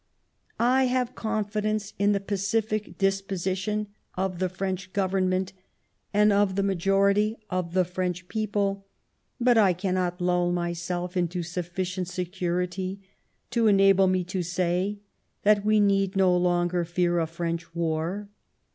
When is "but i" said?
9.39-9.73